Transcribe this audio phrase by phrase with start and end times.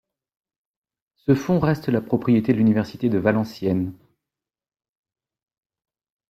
[1.13, 3.93] Ce fonds reste la propriété de l'université de Valenciennes.